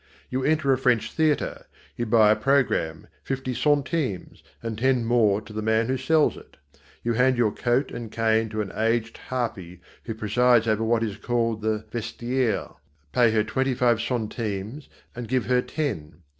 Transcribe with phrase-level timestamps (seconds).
[0.31, 1.67] You enter a French theatre.
[1.95, 6.57] You buy a programme, fifty centimes, and ten more to the man who sells it.
[7.03, 11.17] You hand your coat and cane to an aged harpy, who presides over what is
[11.17, 12.71] called the vestiaire,
[13.11, 16.23] pay her twenty five centimes and give her ten.